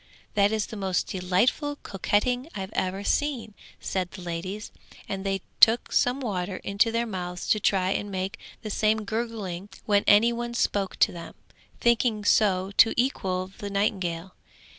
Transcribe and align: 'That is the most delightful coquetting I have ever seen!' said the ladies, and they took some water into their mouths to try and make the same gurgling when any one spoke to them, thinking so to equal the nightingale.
'That 0.33 0.51
is 0.51 0.65
the 0.65 0.75
most 0.75 1.05
delightful 1.05 1.75
coquetting 1.83 2.49
I 2.55 2.61
have 2.61 2.73
ever 2.73 3.03
seen!' 3.03 3.53
said 3.79 4.09
the 4.09 4.23
ladies, 4.23 4.71
and 5.07 5.23
they 5.23 5.41
took 5.59 5.91
some 5.91 6.19
water 6.19 6.57
into 6.63 6.91
their 6.91 7.05
mouths 7.05 7.47
to 7.49 7.59
try 7.59 7.91
and 7.91 8.09
make 8.09 8.39
the 8.63 8.71
same 8.71 9.03
gurgling 9.05 9.69
when 9.85 10.03
any 10.07 10.33
one 10.33 10.55
spoke 10.55 10.95
to 10.95 11.11
them, 11.11 11.35
thinking 11.79 12.25
so 12.25 12.71
to 12.77 12.95
equal 12.97 13.51
the 13.59 13.69
nightingale. 13.69 14.33